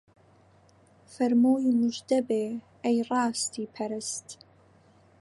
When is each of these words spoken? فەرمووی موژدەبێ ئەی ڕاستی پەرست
فەرمووی 1.13 1.75
موژدەبێ 1.79 2.45
ئەی 2.83 2.97
ڕاستی 3.09 3.71
پەرست 3.75 4.27